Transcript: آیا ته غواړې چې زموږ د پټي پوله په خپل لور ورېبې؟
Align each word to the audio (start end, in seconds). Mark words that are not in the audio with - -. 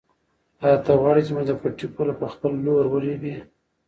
آیا 0.65 0.77
ته 0.85 0.91
غواړې 1.01 1.21
چې 1.23 1.29
زموږ 1.29 1.45
د 1.47 1.51
پټي 1.61 1.87
پوله 1.95 2.13
په 2.21 2.25
خپل 2.33 2.51
لور 2.65 2.85
ورېبې؟ 2.89 3.33